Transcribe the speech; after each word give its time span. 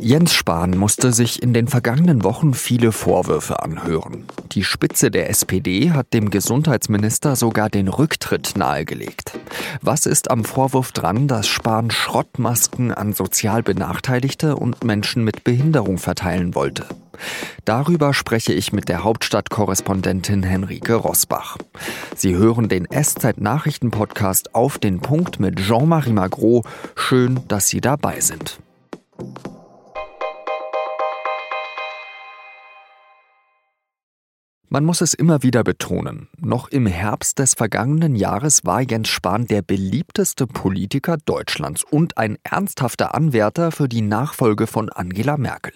Jens 0.00 0.34
Spahn 0.34 0.76
musste 0.76 1.12
sich 1.12 1.42
in 1.42 1.54
den 1.54 1.68
vergangenen 1.68 2.22
Wochen 2.22 2.54
viele 2.54 2.92
Vorwürfe 2.92 3.62
anhören. 3.62 4.24
Die 4.52 4.62
Spitze 4.62 5.10
der 5.10 5.30
SPD 5.30 5.90
hat 5.92 6.12
dem 6.12 6.30
Gesundheitsminister 6.30 7.34
sogar 7.34 7.70
den 7.70 7.88
Rücktritt 7.88 8.54
nahegelegt. 8.56 9.38
Was 9.80 10.06
ist 10.06 10.30
am 10.30 10.44
Vorwurf 10.44 10.92
dran, 10.92 11.28
dass 11.28 11.48
Spahn 11.48 11.90
Schrottmasken 11.90 12.92
an 12.92 13.14
sozial 13.14 13.62
Benachteiligte 13.62 14.56
und 14.56 14.84
Menschen 14.84 15.24
mit 15.24 15.44
Behinderung 15.44 15.98
verteilen 15.98 16.54
wollte? 16.54 16.86
Darüber 17.64 18.12
spreche 18.12 18.52
ich 18.52 18.72
mit 18.72 18.88
der 18.88 19.02
Hauptstadtkorrespondentin 19.02 20.42
Henrike 20.42 20.94
Rosbach. 20.94 21.56
Sie 22.14 22.36
hören 22.36 22.68
den 22.68 22.86
SZ-Nachrichten-Podcast 22.86 24.54
auf 24.54 24.78
den 24.78 25.00
Punkt 25.00 25.40
mit 25.40 25.58
Jean-Marie 25.58 26.12
Magro. 26.12 26.64
Schön, 26.94 27.40
dass 27.48 27.68
Sie 27.68 27.80
dabei 27.80 28.20
sind. 28.20 28.58
Man 34.68 34.84
muss 34.84 35.00
es 35.00 35.14
immer 35.14 35.44
wieder 35.44 35.62
betonen. 35.62 36.28
Noch 36.40 36.68
im 36.68 36.86
Herbst 36.86 37.38
des 37.38 37.54
vergangenen 37.54 38.16
Jahres 38.16 38.64
war 38.64 38.80
Jens 38.80 39.08
Spahn 39.08 39.46
der 39.46 39.62
beliebteste 39.62 40.48
Politiker 40.48 41.18
Deutschlands 41.24 41.84
und 41.84 42.18
ein 42.18 42.36
ernsthafter 42.42 43.14
Anwärter 43.14 43.70
für 43.70 43.88
die 43.88 44.02
Nachfolge 44.02 44.66
von 44.66 44.90
Angela 44.90 45.36
Merkel. 45.36 45.72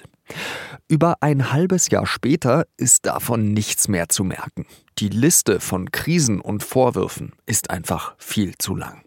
Über 0.89 1.19
ein 1.21 1.53
halbes 1.53 1.89
Jahr 1.91 2.07
später 2.07 2.67
ist 2.77 3.07
davon 3.07 3.53
nichts 3.53 3.87
mehr 3.87 4.09
zu 4.09 4.25
merken. 4.25 4.67
Die 5.01 5.09
Liste 5.09 5.61
von 5.61 5.91
Krisen 5.91 6.43
und 6.43 6.63
Vorwürfen 6.63 7.33
ist 7.47 7.71
einfach 7.71 8.15
viel 8.19 8.59
zu 8.59 8.77
lang. 8.77 9.01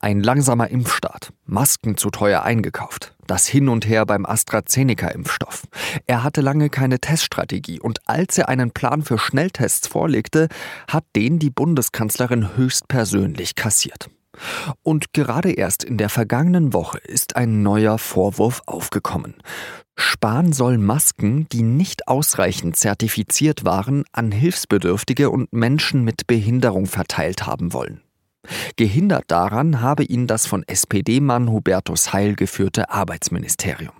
Ein 0.00 0.20
langsamer 0.20 0.68
Impfstart, 0.68 1.32
Masken 1.46 1.96
zu 1.96 2.10
teuer 2.10 2.42
eingekauft, 2.42 3.14
das 3.28 3.46
Hin 3.46 3.68
und 3.68 3.86
Her 3.86 4.04
beim 4.04 4.26
AstraZeneca-Impfstoff. 4.26 5.62
Er 6.08 6.24
hatte 6.24 6.40
lange 6.40 6.70
keine 6.70 6.98
Teststrategie 6.98 7.78
und 7.78 8.00
als 8.06 8.36
er 8.36 8.48
einen 8.48 8.72
Plan 8.72 9.02
für 9.02 9.16
Schnelltests 9.16 9.86
vorlegte, 9.86 10.48
hat 10.88 11.04
den 11.14 11.38
die 11.38 11.50
Bundeskanzlerin 11.50 12.56
höchstpersönlich 12.56 13.54
kassiert. 13.54 14.10
Und 14.82 15.12
gerade 15.12 15.52
erst 15.52 15.84
in 15.84 15.98
der 15.98 16.08
vergangenen 16.08 16.72
Woche 16.72 16.98
ist 16.98 17.36
ein 17.36 17.62
neuer 17.62 17.98
Vorwurf 17.98 18.62
aufgekommen. 18.66 19.34
Spahn 19.96 20.52
soll 20.52 20.78
Masken, 20.78 21.48
die 21.48 21.62
nicht 21.62 22.06
ausreichend 22.06 22.76
zertifiziert 22.76 23.64
waren, 23.64 24.04
an 24.12 24.30
Hilfsbedürftige 24.30 25.30
und 25.30 25.52
Menschen 25.52 26.04
mit 26.04 26.26
Behinderung 26.26 26.86
verteilt 26.86 27.46
haben 27.46 27.72
wollen. 27.72 28.02
Gehindert 28.76 29.24
daran 29.28 29.80
habe 29.80 30.04
ihn 30.04 30.26
das 30.26 30.46
von 30.46 30.62
SPD-Mann 30.66 31.50
Hubertus 31.50 32.12
Heil 32.12 32.34
geführte 32.34 32.90
Arbeitsministerium. 32.90 33.92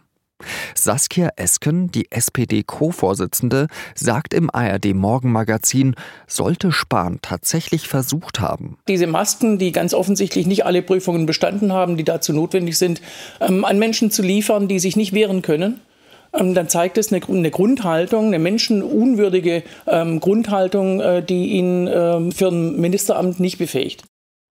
Saskia 0.74 1.30
Esken, 1.36 1.90
die 1.90 2.10
SPD-Co-Vorsitzende, 2.10 3.66
sagt 3.94 4.34
im 4.34 4.50
ARD 4.52 4.94
Morgenmagazin, 4.94 5.94
sollte 6.26 6.72
Spahn 6.72 7.18
tatsächlich 7.22 7.88
versucht 7.88 8.40
haben. 8.40 8.78
Diese 8.88 9.06
Masken, 9.06 9.58
die 9.58 9.72
ganz 9.72 9.94
offensichtlich 9.94 10.46
nicht 10.46 10.64
alle 10.64 10.82
Prüfungen 10.82 11.26
bestanden 11.26 11.72
haben, 11.72 11.96
die 11.96 12.04
dazu 12.04 12.32
notwendig 12.32 12.78
sind, 12.78 13.00
ähm, 13.40 13.64
an 13.64 13.78
Menschen 13.78 14.10
zu 14.10 14.22
liefern, 14.22 14.68
die 14.68 14.78
sich 14.78 14.96
nicht 14.96 15.12
wehren 15.12 15.42
können, 15.42 15.80
ähm, 16.32 16.54
dann 16.54 16.68
zeigt 16.68 16.98
es 16.98 17.12
eine, 17.12 17.50
Grundhaltung, 17.50 18.26
eine 18.26 18.38
menschenunwürdige 18.38 19.62
ähm, 19.86 20.20
Grundhaltung, 20.20 21.00
äh, 21.00 21.22
die 21.22 21.46
ihn 21.48 21.86
für 21.88 22.48
ein 22.48 22.80
Ministeramt 22.80 23.40
nicht 23.40 23.58
befähigt. 23.58 24.04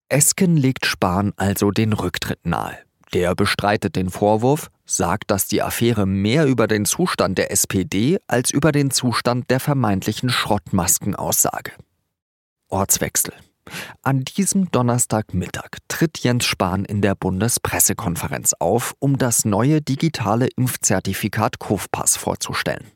Esken 0.10 0.56
legt 0.56 0.86
Spahn 0.86 1.34
also 1.36 1.72
den 1.72 1.94
Rücktritt 1.94 2.46
nahe. 2.46 2.78
Der 3.14 3.36
bestreitet 3.36 3.96
den 3.96 4.10
Vorwurf, 4.10 4.70
sagt, 4.86 5.32
dass 5.32 5.48
die 5.48 5.62
Affäre 5.62 6.06
mehr 6.06 6.46
über 6.46 6.68
den 6.68 6.86
Zustand 6.86 7.38
der 7.38 7.52
SPD 7.52 8.20
als 8.28 8.52
über 8.52 8.72
den 8.72 8.92
Zustand 8.92 9.50
der 9.50 9.60
vermeintlichen 9.60 10.30
Schrottmasken 10.30 11.16
aussage. 11.16 11.72
Ortswechsel. 12.70 13.34
An 14.02 14.24
diesem 14.24 14.72
Donnerstagmittag 14.72 15.78
tritt 15.88 16.20
Jens 16.20 16.46
Spahn 16.46 16.86
in 16.86 17.02
der 17.02 17.16
Bundespressekonferenz 17.16 18.54
auf, 18.60 18.96
um 19.00 19.18
das 19.18 19.46
neue 19.46 19.82
digitale 19.82 20.48
Impfzertifikat 20.56 21.60
Kofpass 21.60 22.16
vorzustellen. 22.16 22.88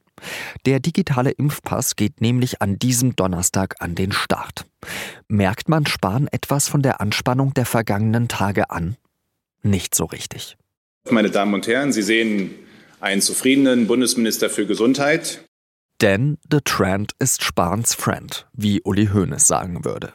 Der 0.65 0.79
digitale 0.79 1.31
Impfpass 1.31 1.95
geht 1.95 2.21
nämlich 2.21 2.61
an 2.61 2.77
diesem 2.77 3.15
Donnerstag 3.15 3.75
an 3.79 3.95
den 3.95 4.11
Start. 4.11 4.65
Merkt 5.27 5.67
man 5.67 5.85
Spahn 5.85 6.27
etwas 6.27 6.67
von 6.67 6.81
der 6.81 7.01
Anspannung 7.01 7.53
der 7.53 7.65
vergangenen 7.65 8.27
Tage 8.27 8.69
an? 8.69 8.97
Nicht 9.63 9.95
so 9.95 10.05
richtig. 10.05 10.57
Meine 11.09 11.31
Damen 11.31 11.53
und 11.53 11.67
Herren, 11.67 11.91
Sie 11.91 12.03
sehen 12.03 12.53
einen 12.99 13.21
zufriedenen 13.21 13.87
Bundesminister 13.87 14.49
für 14.49 14.65
Gesundheit. 14.65 15.43
Denn 16.01 16.37
the 16.51 16.59
trend 16.63 17.13
ist 17.19 17.43
Spahns 17.43 17.93
Friend, 17.93 18.47
wie 18.53 18.81
Uli 18.83 19.09
Hoeneß 19.13 19.45
sagen 19.45 19.85
würde. 19.85 20.13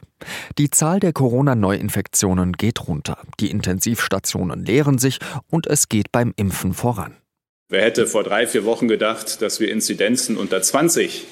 Die 0.57 0.69
Zahl 0.69 0.99
der 0.99 1.13
Corona-Neuinfektionen 1.13 2.53
geht 2.53 2.87
runter, 2.87 3.17
die 3.39 3.51
Intensivstationen 3.51 4.65
leeren 4.65 4.97
sich 4.97 5.19
und 5.49 5.67
es 5.67 5.87
geht 5.87 6.11
beim 6.11 6.33
Impfen 6.35 6.73
voran. 6.73 7.15
Wer 7.69 7.83
hätte 7.83 8.07
vor 8.07 8.23
drei, 8.23 8.47
vier 8.47 8.65
Wochen 8.65 8.87
gedacht, 8.87 9.41
dass 9.41 9.59
wir 9.59 9.71
Inzidenzen 9.71 10.37
unter 10.37 10.61
20 10.61 11.25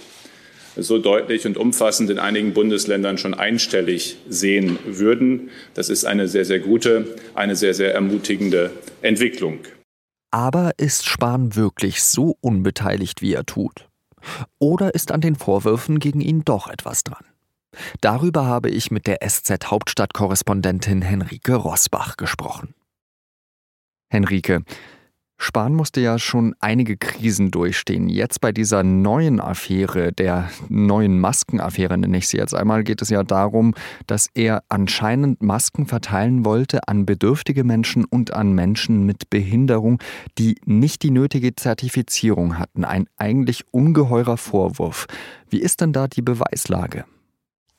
so 0.77 0.99
deutlich 0.99 1.45
und 1.45 1.57
umfassend 1.57 2.09
in 2.09 2.19
einigen 2.19 2.53
Bundesländern 2.53 3.17
schon 3.17 3.33
einstellig 3.33 4.17
sehen 4.27 4.77
würden. 4.85 5.49
Das 5.73 5.89
ist 5.89 6.05
eine 6.05 6.27
sehr, 6.27 6.45
sehr 6.45 6.59
gute, 6.59 7.15
eine 7.33 7.55
sehr, 7.55 7.73
sehr 7.73 7.93
ermutigende 7.93 8.71
Entwicklung. 9.01 9.59
Aber 10.31 10.71
ist 10.77 11.05
Spahn 11.05 11.55
wirklich 11.55 12.03
so 12.03 12.35
unbeteiligt, 12.41 13.21
wie 13.21 13.33
er 13.33 13.45
tut? 13.45 13.87
Oder 14.59 14.93
ist 14.95 15.11
an 15.11 15.21
den 15.21 15.35
Vorwürfen 15.35 15.99
gegen 15.99 16.19
ihn 16.19 16.43
doch 16.43 16.67
etwas 16.67 17.03
dran? 17.03 17.23
Darüber 18.01 18.45
habe 18.45 18.69
ich 18.69 18.91
mit 18.91 19.07
der 19.07 19.19
SZ 19.25 19.65
Hauptstadtkorrespondentin 19.65 21.01
Henrike 21.01 21.55
Rosbach 21.55 22.17
gesprochen. 22.17 22.73
Henrike, 24.09 24.63
Spahn 25.37 25.75
musste 25.75 25.99
ja 25.99 26.17
schon 26.17 26.55
einige 26.59 26.97
Krisen 26.97 27.51
durchstehen. 27.51 28.07
Jetzt 28.07 28.39
bei 28.39 28.51
dieser 28.51 28.83
neuen 28.83 29.39
Affäre, 29.41 30.13
der 30.13 30.49
neuen 30.69 31.19
Maskenaffäre 31.19 31.97
nenne 31.97 32.17
ich 32.17 32.27
sie 32.27 32.37
jetzt 32.37 32.53
einmal, 32.53 32.83
geht 32.83 33.01
es 33.01 33.09
ja 33.09 33.23
darum, 33.23 33.73
dass 34.07 34.29
er 34.33 34.63
anscheinend 34.69 35.41
Masken 35.43 35.87
verteilen 35.87 36.45
wollte 36.45 36.87
an 36.87 37.05
bedürftige 37.05 37.63
Menschen 37.63 38.05
und 38.05 38.33
an 38.33 38.53
Menschen 38.53 39.05
mit 39.05 39.29
Behinderung, 39.29 39.99
die 40.37 40.55
nicht 40.65 41.03
die 41.03 41.11
nötige 41.11 41.53
Zertifizierung 41.55 42.57
hatten. 42.57 42.85
Ein 42.85 43.07
eigentlich 43.17 43.65
ungeheurer 43.71 44.37
Vorwurf. 44.37 45.05
Wie 45.49 45.59
ist 45.59 45.81
denn 45.81 45.91
da 45.91 46.07
die 46.07 46.21
Beweislage? 46.21 47.05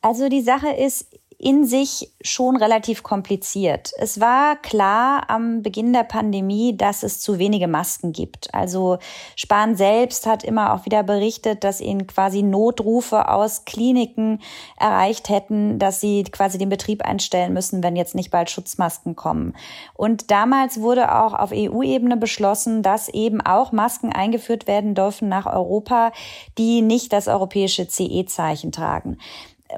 Also 0.03 0.29
die 0.29 0.43
Sache 0.43 0.69
ist, 0.69 1.19
in 1.39 1.67
sich 1.67 2.13
schon 2.23 2.57
relativ 2.57 3.03
kompliziert. 3.03 3.93
Es 3.99 4.21
war 4.21 4.57
klar 4.57 5.29
am 5.29 5.63
Beginn 5.63 5.93
der 5.93 6.05
Pandemie, 6.05 6.77
dass 6.77 7.03
es 7.03 7.21
zu 7.21 7.39
wenige 7.39 7.69
Masken 7.69 8.13
gibt. 8.13 8.55
Also 8.55 8.99
Spahn 9.35 9.77
selbst 9.77 10.27
hat 10.27 10.45
immer 10.45 10.73
auch 10.73 10.87
wieder 10.87 11.03
berichtet, 11.03 11.63
dass 11.63 11.83
ihn 11.83 12.07
quasi 12.07 12.43
Notrufe 12.43 13.29
aus 13.29 13.67
Kliniken 13.67 14.41
erreicht 14.79 15.29
hätten, 15.29 15.79
dass 15.79 16.01
sie 16.01 16.25
quasi 16.25 16.57
den 16.57 16.71
Betrieb 16.71 17.05
einstellen 17.05 17.53
müssen, 17.53 17.83
wenn 17.83 17.97
jetzt 17.97 18.15
nicht 18.15 18.31
bald 18.31 18.49
Schutzmasken 18.51 19.15
kommen. 19.15 19.55
Und 19.93 20.31
damals 20.31 20.81
wurde 20.81 21.15
auch 21.15 21.35
auf 21.35 21.51
EU-Ebene 21.53 22.17
beschlossen, 22.17 22.83
dass 22.83 23.11
eben 23.11 23.43
auch 23.43 23.73
Masken 23.73 24.11
eingeführt 24.11 24.67
werden 24.67 24.95
dürfen 24.95 25.29
nach 25.29 25.47
Europa, 25.47 26.13
die 26.57 26.81
nicht 26.81 27.13
das 27.13 27.29
europäische 27.29 27.89
CE-Zeichen 27.89 28.73
tragen. 28.73 29.19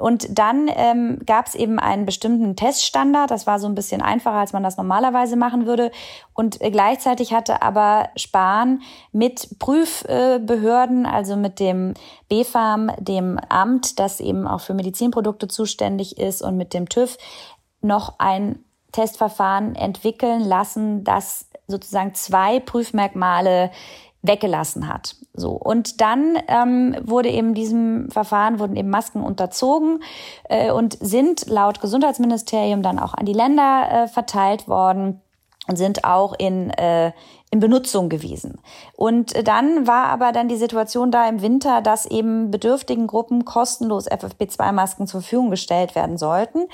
Und 0.01 0.39
dann 0.39 0.69
ähm, 0.75 1.21
gab 1.25 1.47
es 1.47 1.55
eben 1.55 1.79
einen 1.79 2.05
bestimmten 2.05 2.57
Teststandard. 2.57 3.31
Das 3.31 3.47
war 3.47 3.59
so 3.59 3.67
ein 3.67 3.75
bisschen 3.75 4.03
einfacher, 4.03 4.37
als 4.37 4.53
man 4.53 4.63
das 4.63 4.77
normalerweise 4.77 5.37
machen 5.37 5.67
würde. 5.67 5.91
Und 6.35 6.61
äh, 6.61 6.71
gleichzeitig 6.71 7.33
hatte 7.33 7.63
aber 7.63 8.11
Spahn 8.17 8.83
mit 9.13 9.59
Prüfbehörden, 9.59 11.07
also 11.07 11.37
mit 11.37 11.59
dem 11.59 11.95
BfArM, 12.29 12.91
dem 12.99 13.39
Amt, 13.49 13.99
das 13.99 14.21
eben 14.21 14.47
auch 14.47 14.61
für 14.61 14.75
Medizinprodukte 14.75 15.49
zuständig 15.49 16.19
ist, 16.19 16.43
und 16.43 16.57
mit 16.57 16.75
dem 16.75 16.89
TÜV 16.89 17.17
noch 17.81 18.19
ein 18.19 18.65
Testverfahren 18.93 19.75
entwickeln 19.75 20.41
lassen, 20.41 21.05
das 21.05 21.49
sozusagen 21.67 22.15
zwei 22.15 22.61
Prüfmerkmale 22.61 23.71
weggelassen 24.23 24.89
hat. 24.89 25.17
So 25.33 25.53
und 25.53 26.01
dann 26.01 26.37
ähm, 26.49 26.97
wurde 27.03 27.31
eben 27.31 27.55
diesem 27.55 28.11
Verfahren 28.11 28.59
wurden 28.59 28.77
eben 28.77 28.91
Masken 28.91 29.23
unterzogen 29.23 30.03
äh, 30.49 30.71
und 30.71 30.99
sind 31.01 31.47
laut 31.47 31.81
Gesundheitsministerium 31.81 32.83
dann 32.83 32.99
auch 32.99 33.15
an 33.15 33.27
die 33.27 33.33
Länder 33.33 33.89
äh, 33.91 34.09
verteilt 34.09 34.69
worden 34.69 35.21
und 35.69 35.77
sind 35.77 36.05
auch 36.05 36.35
in 36.37 36.71
äh, 36.71 37.13
in 37.51 37.61
Benutzung 37.61 38.09
gewesen. 38.09 38.61
Und 38.95 39.47
dann 39.47 39.87
war 39.87 40.07
aber 40.07 40.33
dann 40.33 40.49
die 40.49 40.57
Situation 40.57 41.11
da 41.11 41.27
im 41.29 41.41
Winter, 41.41 41.81
dass 41.81 42.05
eben 42.05 42.51
bedürftigen 42.51 43.07
Gruppen 43.07 43.45
kostenlos 43.45 44.11
FFP2-Masken 44.11 45.07
zur 45.07 45.23
Verfügung 45.23 45.51
gestellt 45.51 45.95
werden 45.95 46.19
sollten. 46.19 46.67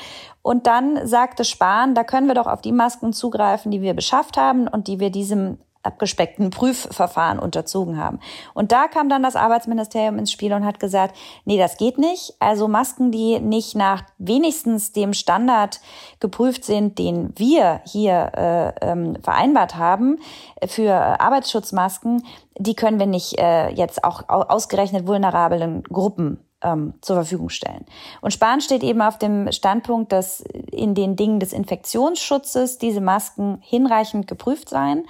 Und 0.43 0.67
dann 0.67 1.07
sagte 1.07 1.45
Spahn, 1.45 1.95
da 1.95 2.03
können 2.03 2.27
wir 2.27 2.35
doch 2.35 2.47
auf 2.47 2.61
die 2.61 2.73
Masken 2.73 3.13
zugreifen, 3.13 3.71
die 3.71 3.83
wir 3.83 3.95
beschafft 3.95 4.37
haben 4.37 4.67
und 4.67 4.89
die 4.89 4.99
wir 4.99 5.11
diesem 5.11 5.59
abgespeckten 5.85 6.51
Prüfverfahren 6.51 7.39
unterzogen 7.39 7.99
haben. 7.99 8.19
Und 8.55 8.73
da 8.73 8.89
kam 8.89 9.09
dann 9.09 9.23
das 9.23 9.37
Arbeitsministerium 9.37 10.19
ins 10.19 10.33
Spiel 10.33 10.53
und 10.53 10.65
hat 10.65 10.81
gesagt, 10.81 11.17
nee, 11.45 11.59
das 11.59 11.77
geht 11.77 11.99
nicht. 11.99 12.35
Also 12.41 12.69
Masken, 12.69 13.11
die 13.11 13.39
nicht 13.41 13.77
nach 13.77 14.03
wenigstens 14.19 14.93
dem 14.93 15.13
Standard 15.13 15.81
geprüft 16.21 16.65
sind, 16.65 16.99
den 16.99 17.33
wir 17.37 17.81
hier 17.87 18.33
äh, 18.35 18.91
ähm, 18.91 19.17
vereinbart 19.23 19.77
haben 19.77 20.19
für 20.67 20.95
Arbeitsschutzmasken, 21.21 22.25
die 22.59 22.75
können 22.75 22.99
wir 22.99 23.07
nicht 23.07 23.39
äh, 23.39 23.69
jetzt 23.71 24.05
auch 24.05 24.29
ausgerechnet 24.29 25.07
vulnerablen 25.07 25.83
Gruppen 25.85 26.39
ähm, 26.65 26.95
zur 27.01 27.17
Verfügung 27.17 27.51
stellen. 27.51 27.85
Und 28.21 28.33
Spahn 28.33 28.61
steht 28.61 28.83
eben 28.83 29.03
auf 29.03 29.19
dem 29.19 29.53
Standpunkt, 29.53 30.13
dass 30.13 30.41
in 30.41 30.95
den 30.95 31.17
Dingen 31.17 31.39
des 31.39 31.53
Infektionsschutzes 31.53 32.79
diese 32.79 33.01
Masken 33.01 33.59
hinreichend 33.61 34.27
geprüft 34.27 34.69
seien 34.71 35.05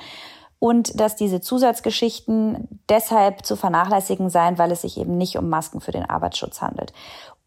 und 0.64 0.98
dass 0.98 1.14
diese 1.14 1.42
Zusatzgeschichten 1.42 2.80
deshalb 2.88 3.44
zu 3.44 3.54
vernachlässigen 3.54 4.30
seien, 4.30 4.56
weil 4.56 4.72
es 4.72 4.80
sich 4.80 4.96
eben 4.96 5.18
nicht 5.18 5.36
um 5.36 5.50
Masken 5.50 5.82
für 5.82 5.92
den 5.92 6.08
Arbeitsschutz 6.08 6.62
handelt. 6.62 6.94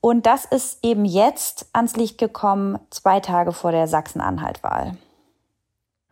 Und 0.01 0.27
das 0.27 0.45
ist 0.45 0.85
eben 0.85 1.03
jetzt 1.03 1.65
ans 1.73 1.95
Licht 1.95 2.19
gekommen, 2.19 2.77
zwei 2.91 3.19
Tage 3.19 3.53
vor 3.53 3.71
der 3.71 3.87
Sachsen-Anhalt-Wahl. 3.87 4.97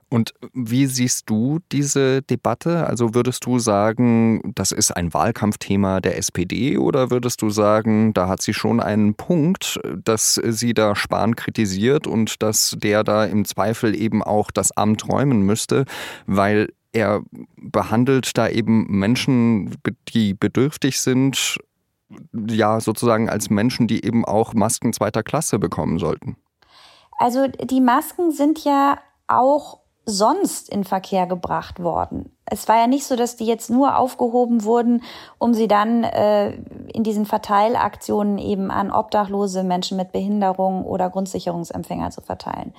Und 0.10 0.34
wie 0.54 0.88
siehst 0.88 1.30
du 1.30 1.60
diese 1.72 2.24
Debatte? 2.24 2.88
Also 2.88 3.14
würdest 3.14 3.46
du 3.46 3.60
sagen, 3.60 4.54
das 4.56 4.72
ist 4.72 4.90
ein 4.90 5.14
Wahlkampfthema 5.14 6.00
der 6.00 6.18
SPD 6.18 6.80
oder 6.80 7.12
würdest 7.12 7.40
du 7.44 7.52
sagen, 7.52 8.16
da 8.16 8.28
hat 8.28 8.42
sie 8.42 8.54
schon 8.54 8.80
einen 8.80 9.14
Punkt, 9.14 9.80
dass 10.04 10.36
sie 10.44 10.74
da 10.74 10.96
Spahn 10.96 11.36
kritisiert 11.36 12.08
und 12.08 12.42
dass 12.42 12.76
der 12.80 13.04
da 13.04 13.26
im 13.26 13.46
Zweifel 13.46 13.96
eben 13.96 14.24
auch 14.24 14.50
das 14.50 14.72
Amt 14.72 15.08
räumen 15.08 15.44
müsste, 15.44 15.86
weil 16.26 16.70
er 16.96 17.24
behandelt 17.58 18.38
da 18.38 18.48
eben 18.48 18.88
Menschen, 18.88 19.76
die 20.08 20.34
bedürftig 20.34 21.00
sind, 21.00 21.60
ja 22.48 22.80
sozusagen 22.80 23.30
als 23.30 23.50
Menschen, 23.50 23.88
die 23.88 24.06
eben 24.06 24.26
auch 24.26 24.54
Masken 24.54 24.94
zweiter 24.94 25.22
Klasse 25.22 25.60
bekommen 25.60 26.00
sollten. 26.00 26.38
Also 27.18 27.48
die 27.48 27.82
Masken 27.82 28.32
sind 28.32 28.64
ja 28.64 29.00
auch 29.28 29.80
sonst 30.06 30.70
in 30.70 30.84
Verkehr 30.84 31.26
gebracht 31.26 31.82
worden. 31.82 32.32
Es 32.46 32.68
war 32.68 32.78
ja 32.78 32.88
nicht 32.88 33.06
so, 33.06 33.16
dass 33.16 33.38
die 33.38 33.46
jetzt 33.46 33.72
nur 33.72 33.98
aufgehoben 33.98 34.64
wurden, 34.64 35.02
um 35.40 35.54
sie 35.56 35.68
dann 35.68 36.04
äh, 36.04 36.52
in 36.94 37.04
diesen 37.04 37.26
Verteilaktionen 37.26 38.38
eben 38.38 38.70
an 38.70 38.92
Obdachlose, 38.92 39.64
Menschen 39.64 39.98
mit 39.98 40.12
Behinderung 40.12 40.86
oder 40.86 41.10
Grundsicherungsempfänger 41.10 42.12
zu 42.12 42.22
verteilen. 42.22 42.74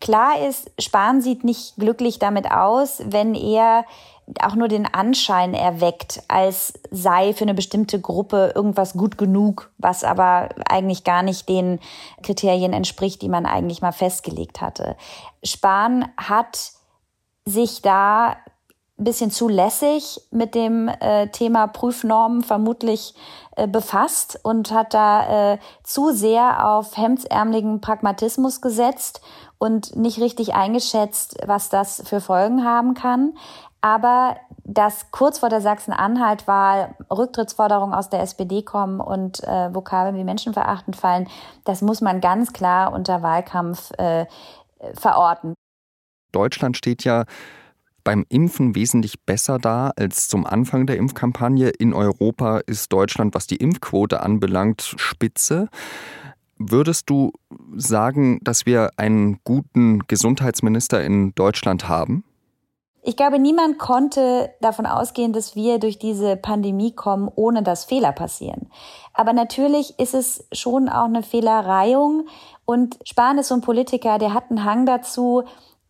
Klar 0.00 0.40
ist, 0.48 0.70
Spahn 0.80 1.20
sieht 1.20 1.44
nicht 1.44 1.76
glücklich 1.76 2.18
damit 2.18 2.50
aus, 2.50 3.02
wenn 3.04 3.34
er 3.34 3.84
auch 4.40 4.54
nur 4.54 4.68
den 4.68 4.86
Anschein 4.86 5.54
erweckt, 5.54 6.22
als 6.28 6.74
sei 6.90 7.32
für 7.32 7.44
eine 7.44 7.54
bestimmte 7.54 8.00
Gruppe 8.00 8.52
irgendwas 8.54 8.94
gut 8.94 9.18
genug, 9.18 9.70
was 9.78 10.04
aber 10.04 10.50
eigentlich 10.68 11.04
gar 11.04 11.22
nicht 11.22 11.48
den 11.48 11.80
Kriterien 12.22 12.72
entspricht, 12.72 13.20
die 13.22 13.28
man 13.28 13.46
eigentlich 13.46 13.82
mal 13.82 13.92
festgelegt 13.92 14.60
hatte. 14.60 14.96
Spahn 15.42 16.08
hat 16.16 16.72
sich 17.44 17.82
da 17.82 18.36
ein 18.98 19.04
bisschen 19.04 19.30
zu 19.30 19.48
lässig 19.48 20.20
mit 20.30 20.54
dem 20.54 20.88
äh, 20.88 21.28
Thema 21.28 21.66
Prüfnormen 21.66 22.42
vermutlich 22.42 23.14
äh, 23.56 23.66
befasst 23.66 24.38
und 24.44 24.70
hat 24.70 24.94
da 24.94 25.54
äh, 25.54 25.58
zu 25.82 26.12
sehr 26.12 26.68
auf 26.68 26.96
hemdsärmeligen 26.96 27.80
Pragmatismus 27.80 28.60
gesetzt 28.60 29.20
und 29.58 29.96
nicht 29.96 30.20
richtig 30.20 30.54
eingeschätzt, 30.54 31.36
was 31.46 31.68
das 31.68 32.02
für 32.06 32.20
Folgen 32.20 32.64
haben 32.64 32.94
kann. 32.94 33.34
Aber 33.82 34.36
dass 34.64 35.10
kurz 35.10 35.40
vor 35.40 35.48
der 35.48 35.60
Sachsen-Anhalt-Wahl 35.60 36.94
Rücktrittsforderungen 37.10 37.94
aus 37.94 38.08
der 38.08 38.20
SPD 38.20 38.62
kommen 38.62 39.00
und 39.00 39.42
äh, 39.42 39.74
Vokabeln 39.74 40.16
wie 40.16 40.24
menschenverachtend 40.24 40.96
fallen, 40.96 41.28
das 41.64 41.82
muss 41.82 42.00
man 42.00 42.20
ganz 42.20 42.52
klar 42.52 42.92
unter 42.92 43.22
Wahlkampf 43.22 43.90
äh, 43.98 44.26
verorten. 44.94 45.54
Deutschland 46.30 46.76
steht 46.76 47.04
ja 47.04 47.24
beim 48.04 48.24
Impfen 48.28 48.74
wesentlich 48.74 49.20
besser 49.24 49.58
da 49.58 49.92
als 49.96 50.28
zum 50.28 50.46
Anfang 50.46 50.86
der 50.86 50.96
Impfkampagne. 50.96 51.68
In 51.68 51.92
Europa 51.92 52.58
ist 52.66 52.92
Deutschland, 52.92 53.34
was 53.34 53.46
die 53.46 53.56
Impfquote 53.56 54.20
anbelangt, 54.20 54.94
spitze. 54.96 55.68
Würdest 56.56 57.10
du 57.10 57.32
sagen, 57.76 58.38
dass 58.42 58.66
wir 58.66 58.90
einen 58.96 59.40
guten 59.44 60.00
Gesundheitsminister 60.06 61.04
in 61.04 61.34
Deutschland 61.34 61.88
haben? 61.88 62.24
Ich 63.04 63.16
glaube, 63.16 63.40
niemand 63.40 63.80
konnte 63.80 64.54
davon 64.60 64.86
ausgehen, 64.86 65.32
dass 65.32 65.56
wir 65.56 65.80
durch 65.80 65.98
diese 65.98 66.36
Pandemie 66.36 66.94
kommen, 66.94 67.28
ohne 67.34 67.64
dass 67.64 67.84
Fehler 67.84 68.12
passieren. 68.12 68.70
Aber 69.12 69.32
natürlich 69.32 69.98
ist 69.98 70.14
es 70.14 70.46
schon 70.52 70.88
auch 70.88 71.06
eine 71.06 71.24
Fehlerreihung. 71.24 72.28
Und 72.64 72.96
Spahn 73.04 73.38
ist 73.38 73.48
so 73.48 73.56
ein 73.56 73.60
Politiker, 73.60 74.18
der 74.18 74.34
hat 74.34 74.50
einen 74.50 74.64
Hang 74.64 74.86
dazu, 74.86 75.42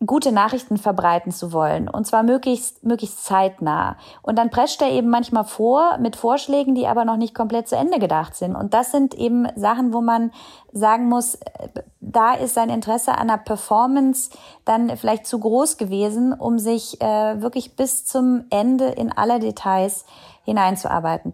gute 0.06 0.32
Nachrichten 0.32 0.78
verbreiten 0.78 1.32
zu 1.32 1.52
wollen. 1.52 1.88
Und 1.88 2.06
zwar 2.06 2.22
möglichst 2.22 2.84
möglichst 2.84 3.24
zeitnah. 3.24 3.96
Und 4.22 4.38
dann 4.38 4.50
prescht 4.50 4.82
er 4.82 4.90
eben 4.90 5.08
manchmal 5.08 5.44
vor 5.44 5.98
mit 5.98 6.16
Vorschlägen, 6.16 6.74
die 6.74 6.86
aber 6.86 7.04
noch 7.04 7.16
nicht 7.16 7.34
komplett 7.34 7.68
zu 7.68 7.76
Ende 7.76 7.98
gedacht 7.98 8.34
sind. 8.34 8.56
Und 8.56 8.74
das 8.74 8.90
sind 8.90 9.14
eben 9.14 9.46
Sachen, 9.56 9.92
wo 9.92 10.00
man 10.00 10.32
sagen 10.72 11.08
muss, 11.08 11.38
da 12.00 12.34
ist 12.34 12.54
sein 12.54 12.70
Interesse 12.70 13.16
an 13.16 13.28
der 13.28 13.36
Performance 13.38 14.30
dann 14.64 14.96
vielleicht 14.96 15.26
zu 15.26 15.38
groß 15.38 15.76
gewesen, 15.76 16.32
um 16.32 16.58
sich 16.58 17.00
äh, 17.00 17.40
wirklich 17.40 17.76
bis 17.76 18.04
zum 18.04 18.44
Ende 18.50 18.86
in 18.86 19.12
alle 19.12 19.38
Details 19.38 20.04
hineinzuarbeiten. 20.44 21.32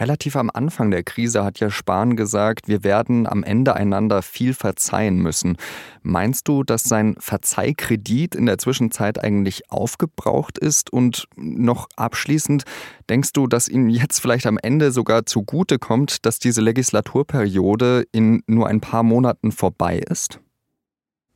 Relativ 0.00 0.34
am 0.34 0.50
Anfang 0.52 0.90
der 0.90 1.04
Krise 1.04 1.44
hat 1.44 1.60
ja 1.60 1.70
Spahn 1.70 2.16
gesagt, 2.16 2.66
wir 2.66 2.82
werden 2.82 3.28
am 3.28 3.44
Ende 3.44 3.76
einander 3.76 4.22
viel 4.22 4.52
verzeihen 4.52 5.18
müssen. 5.18 5.56
Meinst 6.02 6.48
du, 6.48 6.64
dass 6.64 6.82
sein 6.82 7.14
Verzeihkredit 7.20 8.34
in 8.34 8.46
der 8.46 8.58
Zwischenzeit 8.58 9.22
eigentlich 9.22 9.70
aufgebraucht 9.70 10.58
ist? 10.58 10.92
Und 10.92 11.28
noch 11.36 11.88
abschließend, 11.94 12.64
denkst 13.08 13.32
du, 13.34 13.46
dass 13.46 13.68
ihm 13.68 13.88
jetzt 13.88 14.18
vielleicht 14.18 14.46
am 14.46 14.58
Ende 14.58 14.90
sogar 14.90 15.26
zugute 15.26 15.78
kommt, 15.78 16.26
dass 16.26 16.40
diese 16.40 16.60
Legislaturperiode 16.60 18.04
in 18.10 18.42
nur 18.48 18.66
ein 18.66 18.80
paar 18.80 19.04
Monaten 19.04 19.52
vorbei 19.52 19.98
ist? 19.98 20.40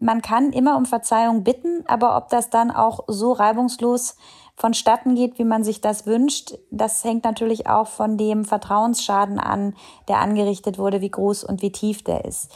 Man 0.00 0.22
kann 0.22 0.52
immer 0.52 0.76
um 0.76 0.86
Verzeihung 0.86 1.44
bitten, 1.44 1.84
aber 1.86 2.16
ob 2.16 2.28
das 2.28 2.50
dann 2.50 2.70
auch 2.70 3.04
so 3.08 3.32
reibungslos 3.32 4.16
vonstatten 4.58 5.14
geht, 5.14 5.38
wie 5.38 5.44
man 5.44 5.62
sich 5.62 5.80
das 5.80 6.04
wünscht. 6.04 6.54
Das 6.70 7.04
hängt 7.04 7.24
natürlich 7.24 7.68
auch 7.68 7.86
von 7.86 8.18
dem 8.18 8.44
Vertrauensschaden 8.44 9.38
an, 9.38 9.74
der 10.08 10.18
angerichtet 10.18 10.78
wurde, 10.78 11.00
wie 11.00 11.10
groß 11.10 11.44
und 11.44 11.62
wie 11.62 11.70
tief 11.70 12.02
der 12.02 12.24
ist. 12.24 12.50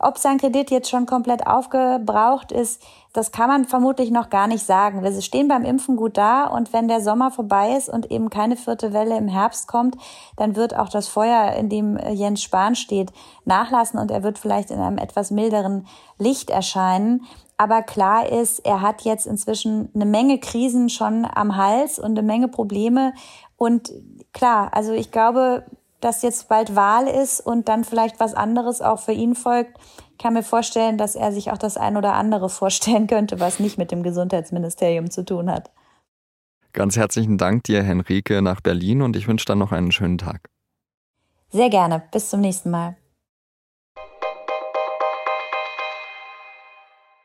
Ob 0.00 0.18
sein 0.18 0.38
Kredit 0.38 0.70
jetzt 0.70 0.88
schon 0.88 1.06
komplett 1.06 1.46
aufgebraucht 1.46 2.52
ist, 2.52 2.80
das 3.12 3.32
kann 3.32 3.48
man 3.48 3.64
vermutlich 3.64 4.12
noch 4.12 4.30
gar 4.30 4.46
nicht 4.46 4.64
sagen. 4.64 5.02
Wir 5.02 5.20
stehen 5.22 5.48
beim 5.48 5.64
Impfen 5.64 5.96
gut 5.96 6.16
da 6.16 6.46
und 6.46 6.72
wenn 6.72 6.86
der 6.86 7.00
Sommer 7.00 7.32
vorbei 7.32 7.76
ist 7.76 7.88
und 7.88 8.10
eben 8.10 8.30
keine 8.30 8.56
vierte 8.56 8.92
Welle 8.92 9.16
im 9.16 9.26
Herbst 9.26 9.66
kommt, 9.66 9.96
dann 10.36 10.54
wird 10.54 10.76
auch 10.76 10.88
das 10.88 11.08
Feuer, 11.08 11.52
in 11.54 11.68
dem 11.68 11.98
Jens 12.12 12.42
Spahn 12.42 12.76
steht, 12.76 13.12
nachlassen 13.44 13.98
und 13.98 14.10
er 14.12 14.22
wird 14.22 14.38
vielleicht 14.38 14.70
in 14.70 14.78
einem 14.78 14.98
etwas 14.98 15.32
milderen 15.32 15.86
Licht 16.18 16.50
erscheinen. 16.50 17.24
Aber 17.56 17.82
klar 17.82 18.28
ist, 18.28 18.60
er 18.64 18.82
hat 18.82 19.02
jetzt 19.02 19.26
inzwischen 19.26 19.90
eine 19.94 20.06
Menge 20.06 20.38
Krisen 20.38 20.88
schon 20.88 21.26
am 21.34 21.56
Hals 21.56 21.98
und 21.98 22.16
eine 22.16 22.22
Menge 22.22 22.46
Probleme. 22.46 23.14
Und 23.56 23.92
klar, 24.32 24.70
also 24.72 24.92
ich 24.92 25.10
glaube, 25.10 25.64
dass 26.00 26.22
jetzt 26.22 26.48
bald 26.48 26.76
Wahl 26.76 27.06
ist 27.06 27.40
und 27.40 27.68
dann 27.68 27.84
vielleicht 27.84 28.20
was 28.20 28.34
anderes 28.34 28.80
auch 28.80 29.00
für 29.00 29.12
ihn 29.12 29.34
folgt. 29.34 29.76
Ich 30.12 30.18
kann 30.18 30.34
mir 30.34 30.42
vorstellen, 30.42 30.98
dass 30.98 31.14
er 31.14 31.32
sich 31.32 31.50
auch 31.50 31.58
das 31.58 31.76
ein 31.76 31.96
oder 31.96 32.14
andere 32.14 32.48
vorstellen 32.48 33.06
könnte, 33.06 33.40
was 33.40 33.60
nicht 33.60 33.78
mit 33.78 33.90
dem 33.90 34.02
Gesundheitsministerium 34.02 35.10
zu 35.10 35.24
tun 35.24 35.50
hat. 35.50 35.70
Ganz 36.72 36.96
herzlichen 36.96 37.38
Dank 37.38 37.64
dir, 37.64 37.82
Henrike, 37.82 38.42
nach 38.42 38.60
Berlin 38.60 39.02
und 39.02 39.16
ich 39.16 39.26
wünsche 39.26 39.46
dann 39.46 39.58
noch 39.58 39.72
einen 39.72 39.90
schönen 39.90 40.18
Tag. 40.18 40.48
Sehr 41.50 41.70
gerne. 41.70 42.02
Bis 42.12 42.30
zum 42.30 42.40
nächsten 42.40 42.70
Mal. 42.70 42.96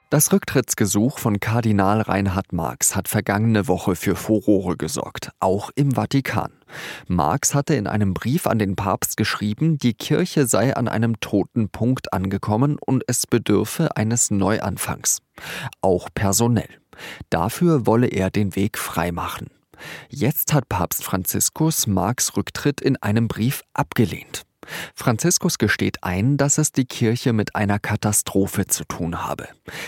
Das 0.09 0.31
Rücktrittsgesuch 0.31 1.17
von 1.17 1.39
Kardinal 1.39 2.01
Reinhard 2.01 2.53
Marx 2.53 2.95
hat 2.95 3.07
vergangene 3.07 3.67
Woche 3.67 3.95
für 3.95 4.15
Furore 4.15 4.77
gesorgt, 4.77 5.31
auch 5.39 5.71
im 5.73 5.93
Vatikan. 5.93 6.51
Marx 7.07 7.53
hatte 7.53 7.75
in 7.75 7.87
einem 7.87 8.13
Brief 8.13 8.47
an 8.47 8.59
den 8.59 8.75
Papst 8.75 9.17
geschrieben, 9.17 9.77
die 9.77 9.93
Kirche 9.93 10.47
sei 10.47 10.75
an 10.75 10.87
einem 10.87 11.19
toten 11.19 11.69
Punkt 11.69 12.13
angekommen 12.13 12.77
und 12.79 13.03
es 13.07 13.27
bedürfe 13.27 13.95
eines 13.97 14.31
Neuanfangs. 14.31 15.21
Auch 15.81 16.09
personell. 16.13 16.69
Dafür 17.29 17.85
wolle 17.85 18.07
er 18.07 18.29
den 18.29 18.55
Weg 18.55 18.77
freimachen. 18.77 19.47
Jetzt 20.09 20.53
hat 20.53 20.69
Papst 20.69 21.03
Franziskus 21.03 21.87
Marx 21.87 22.37
Rücktritt 22.37 22.81
in 22.81 22.95
einem 22.97 23.27
Brief 23.27 23.63
abgelehnt. 23.73 24.43
Franziskus 24.95 25.57
gesteht 25.57 26.03
ein, 26.03 26.37
dass 26.37 26.57
es 26.57 26.71
die 26.71 26.85
Kirche 26.85 27.33
mit 27.33 27.55
einer 27.55 27.79
Katastrophe 27.79 28.67
zu 28.67 28.83
tun 28.85 29.23
habe, 29.25 29.47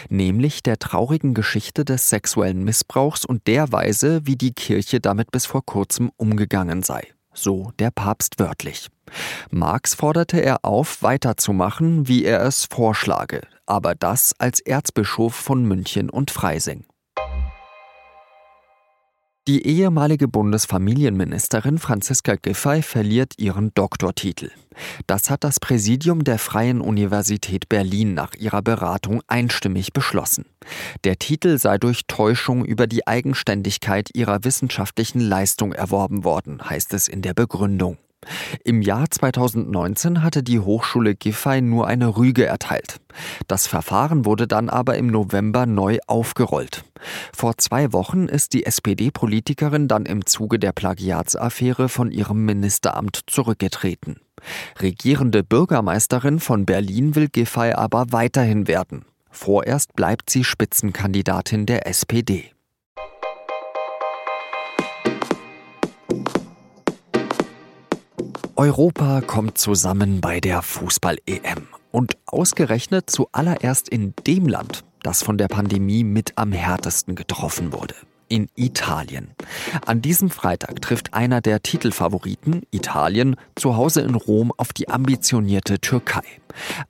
nämlich 0.09 0.63
der 0.63 0.77
traurigen 0.77 1.33
Geschichte 1.33 1.85
des 1.85 2.09
sexuellen 2.09 2.63
Missbrauchs 2.63 3.25
und 3.25 3.47
der 3.47 3.71
Weise, 3.71 4.25
wie 4.25 4.35
die 4.35 4.53
Kirche 4.53 4.99
damit 4.99 5.31
bis 5.31 5.45
vor 5.45 5.65
kurzem 5.65 6.11
umgegangen 6.17 6.83
sei. 6.83 7.07
So 7.33 7.71
der 7.79 7.91
Papst 7.91 8.39
wörtlich. 8.39 8.87
Marx 9.51 9.93
forderte 9.93 10.39
er 10.39 10.63
auf, 10.63 11.03
weiterzumachen, 11.03 12.07
wie 12.07 12.23
er 12.23 12.41
es 12.43 12.65
vorschlage, 12.65 13.41
aber 13.65 13.93
das 13.93 14.33
als 14.39 14.61
Erzbischof 14.61 15.35
von 15.35 15.63
München 15.65 16.09
und 16.09 16.31
Freising. 16.31 16.85
Die 19.47 19.67
ehemalige 19.67 20.27
Bundesfamilienministerin 20.27 21.77
Franziska 21.77 22.33
Giffey 22.35 22.81
verliert 22.81 23.33
ihren 23.37 23.71
Doktortitel. 23.75 24.49
Das 25.05 25.29
hat 25.29 25.43
das 25.43 25.59
Präsidium 25.59 26.23
der 26.23 26.39
Freien 26.39 26.81
Universität 26.81 27.69
Berlin 27.69 28.15
nach 28.15 28.33
ihrer 28.33 28.63
Beratung 28.63 29.21
einstimmig 29.27 29.93
beschlossen. 29.93 30.45
Der 31.03 31.19
Titel 31.19 31.59
sei 31.59 31.77
durch 31.77 32.07
Täuschung 32.07 32.65
über 32.65 32.87
die 32.87 33.05
Eigenständigkeit 33.05 34.09
ihrer 34.15 34.43
wissenschaftlichen 34.43 35.19
Leistung 35.19 35.73
erworben 35.73 36.23
worden, 36.23 36.67
heißt 36.67 36.95
es 36.95 37.07
in 37.07 37.21
der 37.21 37.35
Begründung. 37.35 37.99
Im 38.63 38.81
Jahr 38.81 39.09
2019 39.09 40.23
hatte 40.23 40.43
die 40.43 40.59
Hochschule 40.59 41.15
Giffey 41.15 41.61
nur 41.61 41.87
eine 41.87 42.17
Rüge 42.17 42.45
erteilt. 42.45 42.99
Das 43.47 43.67
Verfahren 43.67 44.25
wurde 44.25 44.47
dann 44.47 44.69
aber 44.69 44.97
im 44.97 45.07
November 45.07 45.65
neu 45.65 45.99
aufgerollt. 46.07 46.83
Vor 47.33 47.57
zwei 47.57 47.93
Wochen 47.93 48.27
ist 48.27 48.53
die 48.53 48.65
SPD-Politikerin 48.65 49.87
dann 49.87 50.05
im 50.05 50.25
Zuge 50.25 50.59
der 50.59 50.71
Plagiatsaffäre 50.71 51.89
von 51.89 52.11
ihrem 52.11 52.45
Ministeramt 52.45 53.21
zurückgetreten. 53.27 54.19
Regierende 54.81 55.43
Bürgermeisterin 55.43 56.39
von 56.39 56.65
Berlin 56.65 57.15
will 57.15 57.29
Giffey 57.29 57.73
aber 57.73 58.11
weiterhin 58.11 58.67
werden. 58.67 59.05
Vorerst 59.29 59.93
bleibt 59.95 60.29
sie 60.29 60.43
Spitzenkandidatin 60.43 61.65
der 61.65 61.87
SPD. 61.87 62.54
Europa 68.57 69.21
kommt 69.21 69.57
zusammen 69.57 70.21
bei 70.21 70.39
der 70.39 70.61
Fußball-EM. 70.61 71.67
Und 71.91 72.17
ausgerechnet 72.25 73.09
zuallererst 73.09 73.89
in 73.89 74.13
dem 74.25 74.47
Land, 74.47 74.83
das 75.03 75.23
von 75.23 75.37
der 75.37 75.47
Pandemie 75.47 76.03
mit 76.03 76.33
am 76.37 76.51
härtesten 76.51 77.15
getroffen 77.15 77.73
wurde 77.73 77.95
in 78.27 78.47
Italien. 78.55 79.31
An 79.85 80.01
diesem 80.01 80.29
Freitag 80.29 80.81
trifft 80.81 81.13
einer 81.13 81.41
der 81.41 81.61
Titelfavoriten, 81.61 82.63
Italien, 82.71 83.35
zu 83.55 83.75
Hause 83.75 84.01
in 84.01 84.15
Rom 84.15 84.51
auf 84.57 84.73
die 84.73 84.89
ambitionierte 84.89 85.79
Türkei. 85.79 86.23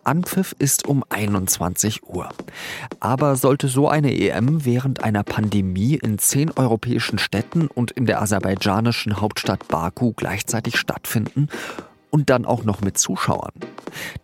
Anpfiff 0.04 0.56
ist 0.60 0.88
um 0.88 1.04
21 1.10 2.04
Uhr. 2.08 2.30
Aber 3.00 3.36
sollte 3.36 3.68
so 3.68 3.90
eine 3.90 4.14
EM 4.16 4.66
während 4.66 5.04
einer 5.04 5.24
Pandemie 5.24 5.96
in 5.96 6.20
zehn 6.20 6.52
europäischen 6.52 7.18
Städten 7.18 7.68
und 7.68 7.92
in 7.92 8.06
der 8.06 8.22
aserbaidschanischen 8.22 9.20
Hauptstadt 9.22 9.68
Baku 9.68 10.14
gleichzeitig 10.14 10.78
stattfinden? 10.78 11.50
Und 12.12 12.30
dann 12.30 12.46
auch 12.46 12.64
noch 12.64 12.80
mit 12.80 12.98
Zuschauern? 12.98 13.52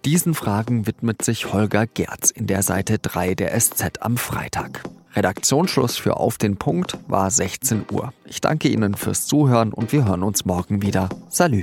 Diesen 0.05 0.33
Fragen 0.33 0.87
widmet 0.87 1.23
sich 1.23 1.51
Holger 1.51 1.87
Gerz 1.87 2.31
in 2.31 2.47
der 2.47 2.63
Seite 2.63 2.99
3 2.99 3.35
der 3.35 3.59
SZ 3.59 4.01
am 4.01 4.15
Freitag. 4.15 4.83
Redaktionsschluss 5.15 5.97
für 5.97 6.17
Auf 6.17 6.37
den 6.37 6.57
Punkt 6.57 6.97
war 7.07 7.29
16 7.29 7.85
Uhr. 7.91 8.13
Ich 8.25 8.41
danke 8.41 8.69
Ihnen 8.69 8.95
fürs 8.95 9.25
Zuhören 9.25 9.73
und 9.73 9.91
wir 9.91 10.05
hören 10.05 10.23
uns 10.23 10.45
morgen 10.45 10.81
wieder. 10.81 11.09
Salü. 11.29 11.61